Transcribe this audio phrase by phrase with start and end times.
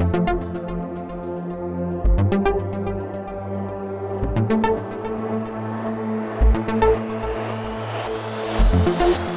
[0.00, 0.28] thank
[9.18, 9.29] you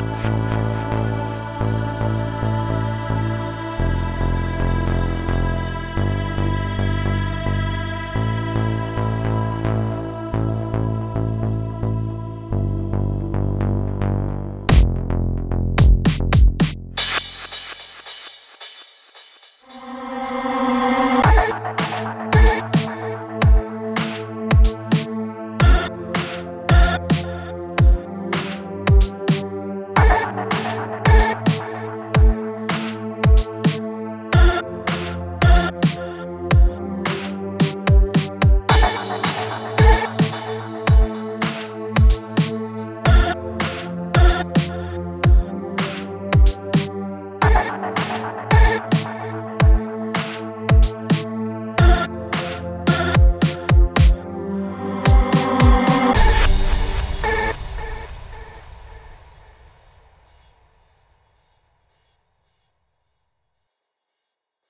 [0.00, 0.49] you